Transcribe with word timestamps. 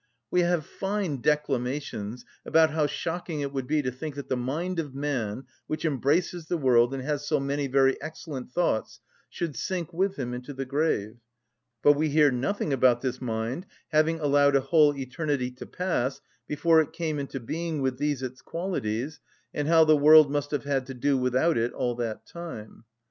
We 0.31 0.41
have 0.41 0.65
fine 0.65 1.21
declamations 1.21 2.25
about 2.43 2.71
how 2.71 2.87
shocking 2.87 3.41
it 3.41 3.53
would 3.53 3.67
be 3.67 3.83
to 3.83 3.91
think 3.91 4.15
that 4.15 4.29
the 4.29 4.35
mind 4.35 4.79
of 4.79 4.95
man, 4.95 5.43
which 5.67 5.85
embraces 5.85 6.47
the 6.47 6.57
world, 6.57 6.91
and 6.91 7.03
has 7.03 7.27
so 7.27 7.39
many 7.39 7.67
very 7.67 8.01
excellent 8.01 8.51
thoughts, 8.51 8.99
should 9.29 9.55
sink 9.55 9.93
with 9.93 10.15
him 10.15 10.33
into 10.33 10.53
the 10.53 10.65
grave; 10.65 11.17
but 11.83 11.93
we 11.93 12.09
hear 12.09 12.31
nothing 12.31 12.73
about 12.73 13.01
this 13.01 13.21
mind 13.21 13.67
having 13.89 14.19
allowed 14.19 14.55
a 14.55 14.61
whole 14.61 14.95
eternity 14.97 15.51
to 15.51 15.67
pass 15.67 16.19
before 16.47 16.81
it 16.81 16.93
came 16.93 17.19
into 17.19 17.39
being 17.39 17.79
with 17.79 17.99
these 17.99 18.23
its 18.23 18.41
qualities, 18.41 19.19
and 19.53 19.67
how 19.67 19.83
the 19.85 19.95
world 19.95 20.31
must 20.31 20.49
have 20.49 20.63
had 20.63 20.87
to 20.87 20.95
do 20.95 21.15
without 21.15 21.59
it 21.59 21.73
all 21.73 21.93
that 21.93 22.25
time. 22.25 22.85